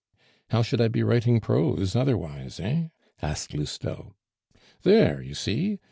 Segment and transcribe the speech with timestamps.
[0.49, 2.87] "How should I be writing prose otherwise, eh?"
[3.21, 4.15] asked Lousteau.
[4.81, 5.77] "There, you see!